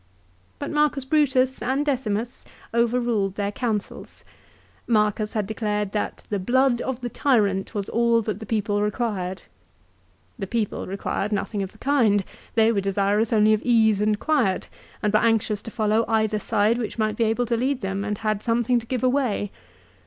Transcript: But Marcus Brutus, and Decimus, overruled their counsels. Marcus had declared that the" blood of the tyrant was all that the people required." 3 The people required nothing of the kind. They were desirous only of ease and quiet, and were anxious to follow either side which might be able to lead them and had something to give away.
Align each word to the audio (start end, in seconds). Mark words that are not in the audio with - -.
But 0.57 0.71
Marcus 0.71 1.05
Brutus, 1.05 1.61
and 1.61 1.85
Decimus, 1.85 2.43
overruled 2.73 3.35
their 3.35 3.51
counsels. 3.51 4.23
Marcus 4.87 5.33
had 5.33 5.45
declared 5.45 5.91
that 5.91 6.23
the" 6.31 6.39
blood 6.51 6.81
of 6.81 7.01
the 7.01 7.07
tyrant 7.09 7.75
was 7.75 7.87
all 7.87 8.23
that 8.23 8.39
the 8.39 8.47
people 8.47 8.81
required." 8.81 9.41
3 9.43 9.47
The 10.39 10.47
people 10.47 10.87
required 10.87 11.31
nothing 11.31 11.61
of 11.61 11.71
the 11.71 11.77
kind. 11.77 12.23
They 12.55 12.71
were 12.71 12.81
desirous 12.81 13.31
only 13.31 13.53
of 13.53 13.61
ease 13.63 14.01
and 14.01 14.19
quiet, 14.19 14.69
and 15.03 15.13
were 15.13 15.19
anxious 15.19 15.61
to 15.61 15.69
follow 15.69 16.03
either 16.07 16.39
side 16.39 16.79
which 16.79 16.97
might 16.97 17.15
be 17.15 17.25
able 17.25 17.45
to 17.45 17.55
lead 17.55 17.81
them 17.81 18.03
and 18.03 18.17
had 18.17 18.41
something 18.41 18.79
to 18.79 18.87
give 18.87 19.03
away. 19.03 19.51